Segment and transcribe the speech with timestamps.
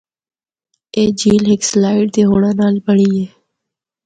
[0.95, 3.25] اے جھیل ہک سلائیڈ دے ہونڑا نال بنڑی ہے۔